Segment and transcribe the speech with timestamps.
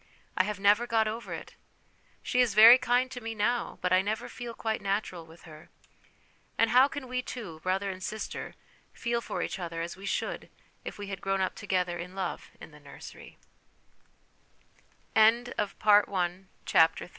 [0.35, 1.53] I have never got over it;
[2.23, 5.69] she is very kind to me now, but I never feel quite natural with her.
[6.57, 8.55] And how can we two, brother and sister,
[8.93, 10.49] feel for each other as we should
[10.83, 13.29] if we had grown up together in love in the